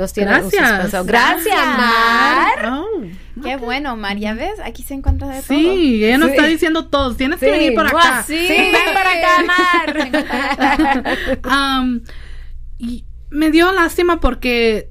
[0.00, 0.68] Los tiene en Gracias.
[0.68, 1.04] suspenso.
[1.04, 2.72] Gracias, Mar.
[2.72, 3.02] Oh,
[3.42, 4.58] Qué bueno, María, ¿ves?
[4.64, 5.46] Aquí se encuentra de todo.
[5.46, 6.36] Sí, ella nos Sí.
[6.36, 7.16] está diciendo todos.
[7.18, 8.24] Tienes que venir guau, acá.
[8.26, 9.44] sí, ven para acá,
[11.42, 12.00] Mar.
[12.78, 14.89] Y me dio lástima porque,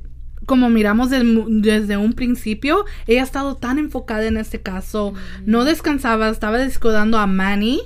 [0.50, 5.14] como miramos del- desde un principio, ella ha estado tan enfocada en este caso,
[5.46, 7.82] no descansaba, estaba descuidando a Manny,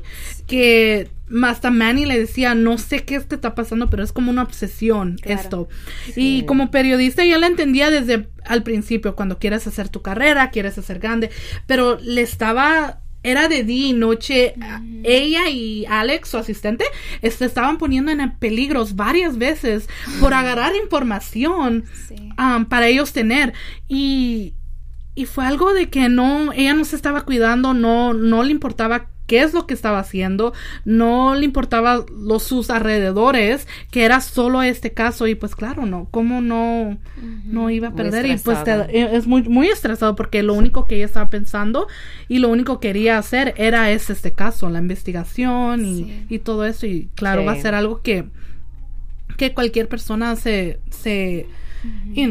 [0.48, 1.10] que
[1.44, 5.18] hasta Manny le decía, no sé qué que está pasando, pero es como una obsesión
[5.22, 5.42] Claro.
[5.42, 5.68] esto.
[6.16, 10.78] Y como periodista yo la entendía desde al principio, cuando quieres hacer tu carrera, quieres
[10.78, 11.32] hacer grande,
[11.68, 14.54] pero le estaba era de día y noche.
[15.04, 16.86] Ella y Alex, su asistente,
[17.22, 19.88] se estaban poniendo en peligros varias veces
[20.20, 22.16] por agarrar información Sí.
[22.38, 23.54] um, para ellos tener.
[23.88, 24.54] Y,
[25.16, 29.10] y fue algo de que no, ella no se estaba cuidando, no, no le importaba
[29.28, 30.54] qué es lo que estaba haciendo,
[30.86, 36.08] no le importaba los sus alrededores, que era solo este caso y pues claro, no,
[36.12, 36.98] cómo no,
[37.46, 38.90] no iba a perder y pues te- estresado.
[38.90, 41.88] es muy, muy estresado porque lo único que ella estaba pensando
[42.28, 46.26] y lo único que quería hacer era ese, este caso, la investigación y, Sí.
[46.30, 47.48] y todo eso y claro, Sí.
[47.48, 48.26] va a ser algo que
[49.38, 51.48] que cualquier persona se, se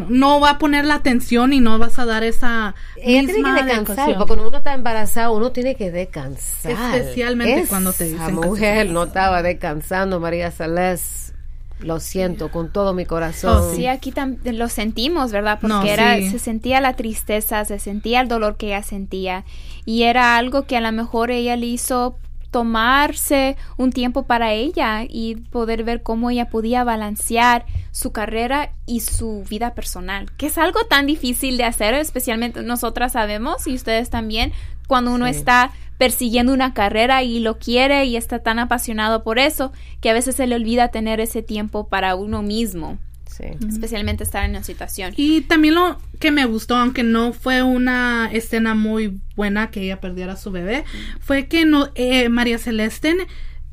[0.08, 3.56] no va a poner la atención y no vas a dar esa Ella tiene misma
[3.56, 6.72] que descansar, porque cuando uno está embarazado, uno tiene que descansar.
[6.96, 11.32] Especialmente Esa cuando te dicen mujer no estaba descansando, María Celeste.
[11.80, 13.58] lo siento con todo mi corazón.
[13.60, 15.58] Oh, Sí, aquí también lo sentimos, ¿verdad?
[15.60, 16.30] Porque No, era, sí.
[16.30, 19.44] se sentía la tristeza, se sentía el dolor que ella sentía.
[19.84, 22.16] Y era algo que a lo mejor ella le hizo
[22.52, 29.00] tomarse un tiempo para ella y poder ver cómo ella podía balancear su carrera y
[29.00, 34.10] su vida personal, que es algo tan difícil de hacer, especialmente nosotras sabemos y ustedes
[34.10, 34.52] también,
[34.86, 35.32] cuando uno Sí.
[35.32, 40.14] está persiguiendo una carrera y lo quiere y está tan apasionado por eso, que a
[40.14, 42.98] veces se le olvida tener ese tiempo para uno mismo
[43.36, 43.44] Sí.
[43.68, 45.12] especialmente estar en una situación.
[45.16, 50.00] Y también lo que me gustó, aunque no fue una escena muy buena que ella
[50.00, 50.84] perdiera a su bebé,
[51.20, 53.16] fue que no, eh, María Celeste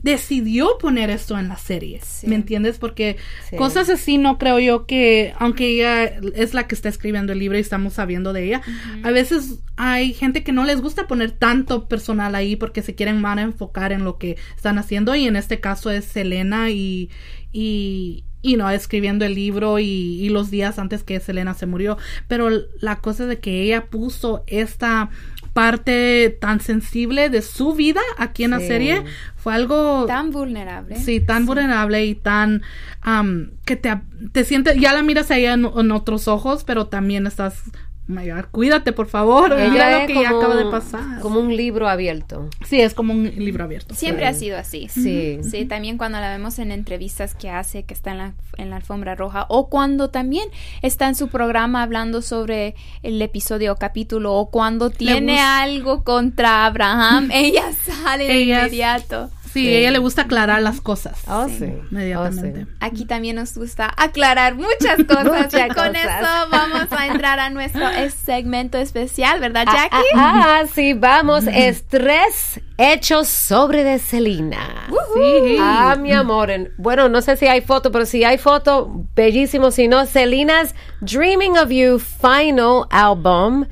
[0.02, 2.00] decidió poner esto en la serie.
[2.02, 2.26] Sí.
[2.28, 2.78] ¿Me entiendes?
[2.78, 3.18] Porque
[3.50, 3.58] Sí.
[3.58, 7.58] cosas así no creo yo que, aunque ella es la que está escribiendo el libro
[7.58, 8.62] y estamos sabiendo de ella,
[9.04, 13.20] a veces hay gente que no les gusta poner tanto personal ahí porque se quieren
[13.20, 17.10] más enfocar en lo que están haciendo y en este caso es Selena y,
[17.52, 21.98] y, y no escribiendo el libro y, y los días antes que Selena se murió.
[22.28, 22.50] Pero
[22.80, 25.10] la cosa de que ella puso esta
[25.54, 29.04] parte tan sensible de su vida aquí en la serie
[29.36, 30.96] fue algo Tan vulnerable.
[30.98, 32.62] Sí, tan vulnerable y tan
[33.02, 34.00] am, que te,
[34.32, 37.64] te sientes, ya la miras a ella en, en otros ojos, pero también estás,
[38.10, 41.20] my God, cuídate por favor, mira Ella lo es que ya acaba de pasar.
[41.22, 42.50] Como un libro abierto.
[42.66, 43.94] Sí, es como un libro abierto.
[43.94, 44.88] Siempre ha sido así.
[44.90, 45.40] Sí.
[45.44, 48.78] Sí, también cuando la vemos en entrevistas que hace, que está en la, en la
[48.78, 50.50] alfombra roja, o cuando también
[50.82, 56.66] está en su programa hablando sobre el episodio o capítulo, o cuando tiene algo contra
[56.66, 59.30] Abraham, ella sale de Ella- inmediato.
[59.54, 61.20] Sí, a ella le gusta aclarar las cosas.
[61.28, 61.58] Oh, Sí.
[61.60, 61.74] sí.
[61.92, 62.62] Inmediatamente.
[62.64, 62.72] Oh, sí.
[62.82, 65.26] Aquí también nos gusta aclarar muchas cosas.
[65.26, 65.96] Muchas y con cosas.
[66.22, 70.06] eso vamos a entrar a nuestro es- segmento especial, ¿verdad, Ah, Jackie?
[70.16, 71.46] Ah, ah, sí, vamos.
[71.48, 74.88] Estrés hechos sobre de Selena.
[75.14, 75.58] Sí.
[75.60, 76.50] Ah, mi amor.
[76.52, 79.72] en- Bueno, no sé si hay foto, pero si hay foto, bellísimo.
[79.72, 83.66] Si no, Selena's Dreaming of You Final Album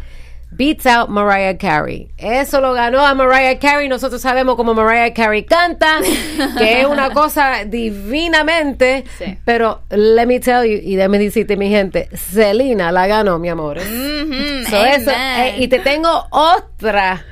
[0.57, 2.09] beats out Mariah Carey.
[2.17, 3.87] Eso lo ganó a Mariah Carey.
[3.87, 5.99] Nosotros sabemos cómo Mariah Carey canta,
[6.57, 9.03] que es una cosa divinamente.
[9.17, 9.37] Sí.
[9.45, 13.77] Pero let me tell you, y déjame decirte, mi gente, Selena la ganó, mi amor.
[13.79, 17.23] Mhm, So, eso, eh, y te tengo otra.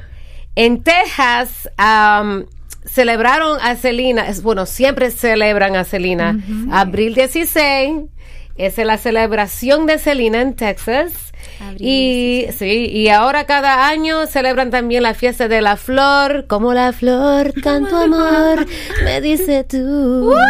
[0.56, 2.46] En Texas um,
[2.86, 6.38] celebraron a Selena, es- bueno, siempre celebran a Selena.
[6.72, 8.04] Abril 16
[8.58, 11.34] es la celebración de Selena en Texas.
[11.62, 16.74] Abril Y sí, y ahora cada año celebran también la fiesta de la flor, como
[16.74, 18.66] la flor, tanto amor,
[19.04, 20.34] me dice tú.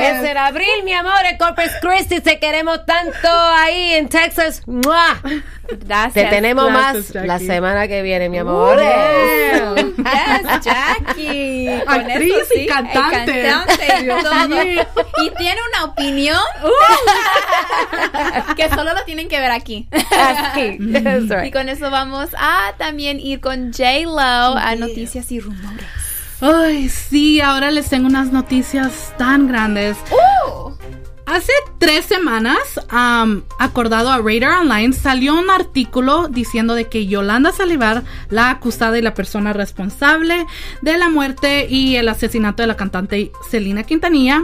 [0.00, 4.62] Es en abril, mi amor, en Corpus Christi, te queremos tanto ahí en Texas.
[4.66, 5.20] ¡Mua!
[5.86, 6.14] Gracias.
[6.14, 8.78] Te tenemos Gracias, más la semana que viene, mi amor.
[8.78, 11.68] Yes, Jackie.
[11.86, 13.42] Con Actriz eso y cantante.
[13.42, 15.30] cantante y todo.
[15.38, 16.38] tiene una opinión
[18.56, 19.88] que solo lo tienen que ver aquí.
[20.10, 25.86] That's Y con eso vamos a también ir con J-Lo a noticias y rumores.
[26.40, 29.98] Ay, sí, ahora les tengo unas noticias tan grandes.
[30.10, 30.70] Uh.
[31.30, 32.58] Hace tres semanas,
[33.60, 39.02] acordado a Radar Online, salió un artículo diciendo de que Yolanda Salivar, la acusada y
[39.02, 40.44] la persona responsable
[40.82, 44.42] de la muerte y el asesinato de la cantante Selena Quintanilla,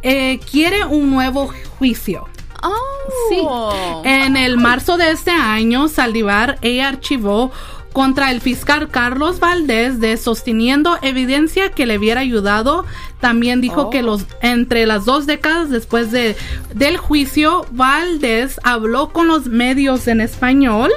[0.00, 2.26] eh, quiere un nuevo juicio.
[2.62, 2.96] Oh.
[3.28, 4.08] Sí.
[4.08, 7.52] En el marzo de este año, Saldivar, ella archivó
[7.96, 12.84] contra el fiscal Carlos Valdés de sosteniendo evidencia que le hubiera ayudado.
[13.22, 16.36] También dijo que los entre las dos décadas después de,
[16.74, 20.90] del juicio, Valdés habló con los medios en español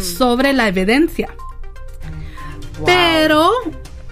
[0.00, 1.28] sobre la evidencia.
[2.86, 3.50] Pero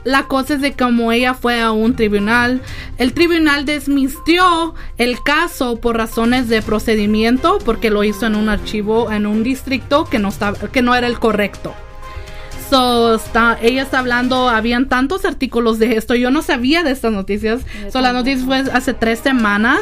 [0.04, 2.60] la cosa es de como ella fue a un tribunal,
[2.98, 9.10] el tribunal desmintió el caso por razones de procedimiento porque lo hizo en un archivo
[9.10, 11.74] en un distrito que no estaba, que no era el correcto.
[12.70, 17.12] So, está, ella está hablando, habían tantos artículos de esto, yo no sabía de estas
[17.12, 17.62] noticias.
[17.92, 19.80] So, la noticia fue hace tres semanas.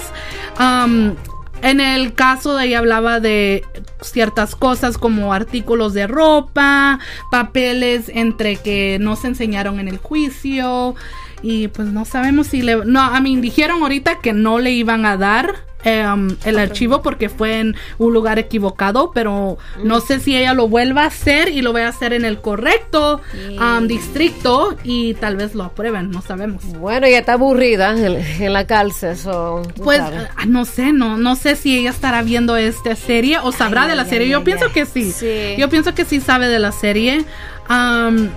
[0.58, 1.14] Um,
[1.62, 3.64] en el caso de ella hablaba de
[4.00, 6.98] ciertas cosas como artículos de ropa,
[7.30, 10.96] papeles entre que no se enseñaron en el juicio
[11.40, 12.84] y pues no sabemos si le...
[12.84, 17.28] No, a mí dijeron ahorita que no le iban a dar em, el archivo porque
[17.28, 21.62] fue en un lugar equivocado, pero no sé si ella lo vuelva a hacer y
[21.62, 23.20] lo va a hacer en el correcto
[23.60, 26.64] um, distrito y tal vez lo aprueben, no sabemos.
[26.78, 30.28] Bueno, ella está aburrida en, en la cárcel, so, Pues sabes.
[30.36, 33.90] ah, no sé, no, no sé si ella estará viendo esta serie o sabrá Ay,
[33.90, 34.26] de la ay, serie.
[34.26, 35.10] ay, Yo pienso que sí.
[35.12, 35.54] Sí.
[35.58, 37.24] Yo pienso que sí sabe de la serie.
[37.68, 38.30] Am,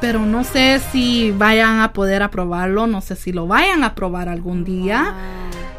[0.00, 2.86] pero no sé si vayan a poder aprobarlo.
[2.86, 5.14] No sé si lo vayan a aprobar algún día.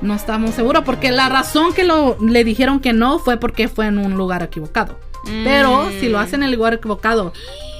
[0.01, 3.88] No estamos seguros porque la razón que lo le dijeron que no fue porque fue
[3.88, 4.97] en un lugar equivocado.
[5.43, 7.34] Pero si lo hacen en el lugar equivocado,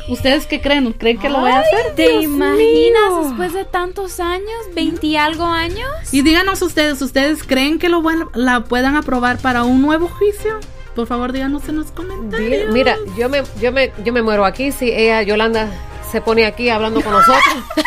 [0.10, 0.91] ¿ustedes qué creen?
[0.93, 1.93] ¿Creen que lo voy a hacer?
[1.95, 3.21] ¿Te Dios imaginas mío.
[3.23, 5.88] después de tantos años, 20 y algo años?
[6.12, 10.60] Y díganos ustedes, ¿ustedes creen que lo la puedan aprobar para un nuevo juicio?
[10.95, 12.73] Por favor, díganos en los comentarios.
[12.73, 15.69] Mira, yo me, yo me, yo me muero aquí si ella, Yolanda,
[16.12, 17.43] se pone aquí hablando con nosotros.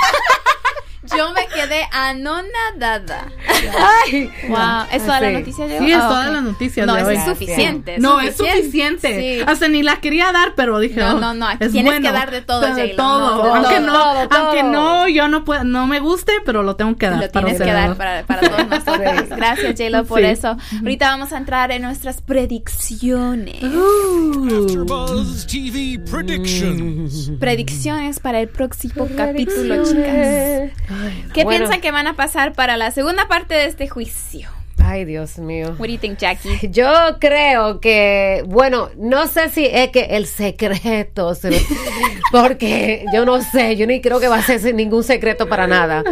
[1.16, 3.28] Yo me quedé anonadada.
[4.06, 5.34] Ay, Wow, ¿es toda la Sí.
[5.34, 5.86] noticia de hoy?
[5.86, 6.32] Sí, es Ah, todas ok.
[6.34, 7.16] las noticias No, de hoy.
[7.16, 7.98] es suficiente.
[7.98, 9.38] No, es suficiente.
[9.38, 9.44] Sí.
[9.46, 12.06] Hasta ni la quería dar, pero dije, No, oh, no, no, aquí es tienes bueno.
[12.08, 13.36] que dar de todo, De J-Lo, todo.
[13.36, 14.38] no, de aunque todo, no, todo, todo.
[14.40, 17.20] aunque no, yo no puedo, no me guste, pero lo tengo que dar.
[17.22, 19.28] Lo para tienes que dar para, para todos nosotros.
[19.30, 20.26] Gracias, J-Lo, por Sí.
[20.26, 20.56] eso.
[20.80, 23.62] Ahorita vamos a entrar en nuestras predicciones.
[23.64, 27.30] After Buzz TV predictions.
[27.38, 30.70] Predicciones para el próximo capítulo, chicas.
[31.34, 31.58] ¿Qué Bueno.
[31.60, 34.48] piensan que van a pasar para la segunda parte de este juicio?
[34.82, 35.70] Ay, Dios mío.
[35.78, 36.68] What do you think, Jackie?
[36.70, 36.88] Yo
[37.20, 41.50] creo que, bueno, no sé si es que el secreto, se-
[42.32, 46.04] porque yo no sé, yo ni creo que va a ser ningún secreto para nada.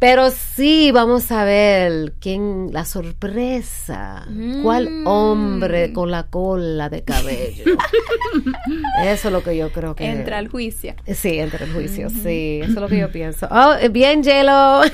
[0.00, 4.24] Pero sí vamos a ver quién, la sorpresa,
[4.62, 5.06] cuál Mm.
[5.08, 7.64] hombre con la cola de cabello.
[9.02, 10.06] Eso es lo que yo creo que...
[10.06, 10.94] Entra al juicio.
[11.12, 13.48] Sí, entra el juicio, sí, eso es lo que yo pienso.
[13.50, 14.82] Oh, bien, Yelo.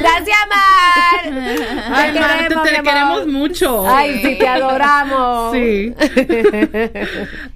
[0.00, 1.20] Gracias, Mar.
[1.92, 3.84] Ay, Mar, te, te queremos mucho.
[3.86, 5.52] Ay, sí, te adoramos.
[5.52, 5.94] Sí.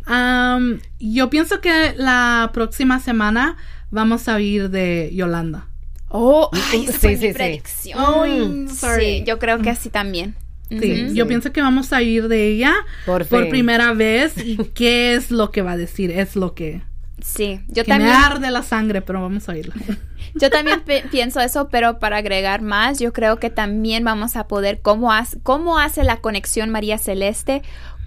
[0.06, 3.56] Am, yo pienso que la próxima semana
[3.90, 5.68] vamos a oír de Yolanda.
[6.08, 7.34] Oh, ay, esa Sí, fue sí, mi sí.
[7.34, 7.98] predicción.
[8.00, 9.04] Ay, sorry.
[9.18, 10.34] Sí, yo creo que así también.
[10.70, 13.48] Sí, yo pienso que vamos a ir de ella Por fin.
[13.50, 16.82] primera vez y qué es lo que va a decir, es lo que,
[17.22, 18.12] Sí, yo que me también.
[18.12, 19.74] arde la sangre, pero vamos a oírla.
[20.34, 24.80] Yo también pienso eso, pero para agregar más, yo creo que también vamos a poder
[24.82, 27.62] cómo hace, cómo hace la conexión María Celeste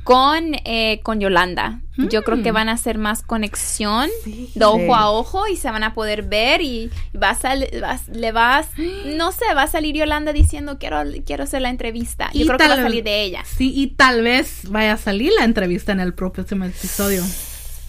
[0.10, 1.82] con, eh, con Yolanda.
[1.95, 4.88] Yo creo que van a hacer más conexión de ojo Sí.
[4.91, 6.89] a ojo y se van a poder ver y
[7.22, 8.69] va a sal- vas- le vas,
[9.06, 12.32] no sé, va a salir Yolanda diciendo quiero, quiero hacer la entrevista.
[12.34, 13.43] Yo Y creo que va a tal- salir de ella.
[13.45, 17.24] Sí, y tal vez vaya a salir la entrevista en el próximo episodio.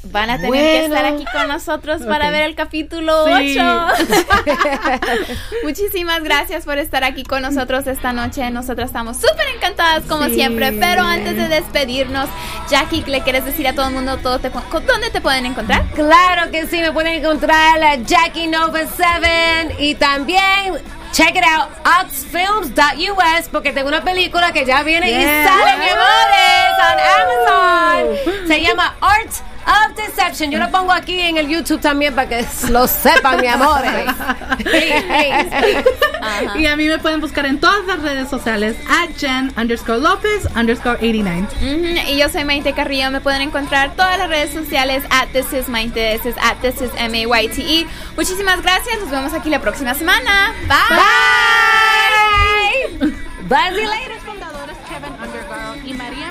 [0.05, 3.59] Van a tener que estar aquí con nosotros para ver el capítulo Sí.
[3.59, 3.87] 8.
[5.63, 8.51] Muchísimas gracias por estar aquí con nosotros esta noche.
[8.51, 10.35] Nosotras estamos súper encantadas como Sí.
[10.37, 10.73] siempre.
[10.73, 12.29] Pero antes de despedirnos,
[12.71, 15.85] Jackie, ¿le quieres decir a todo el mundo todo te, dónde te pueden encontrar?
[15.95, 20.79] Claro que sí, me pueden encontrar la Jackie Nova 7 y también
[21.13, 26.79] check it out, artsfilms.us porque tengo una película que ya viene y sale, mi amores,
[26.93, 27.01] en
[28.31, 28.47] Amazon.
[28.49, 29.31] Se llama Art
[29.71, 30.51] of Deception.
[30.51, 33.47] Yo lo pongo aquí en el YouTube también para que lo sepan, mi.
[33.47, 34.57] Ajá.
[36.57, 40.47] Y a mí me pueden buscar en todas las redes sociales at Jen underscore López
[40.55, 41.47] underscore 89.
[41.63, 43.11] Ujú, Y yo soy Maite Carrillo.
[43.11, 46.19] Me pueden encontrar todas las redes sociales at This is Maite.
[46.19, 47.87] This is at This is M-A-Y-T-E.
[48.17, 48.99] Muchísimas gracias.
[49.01, 50.53] Nos vemos aquí la próxima semana.
[50.69, 50.97] Bye.
[53.49, 53.71] Bye.
[53.87, 54.11] Later.
[54.11, 56.31] Los fundadores Kevin Undergirl y María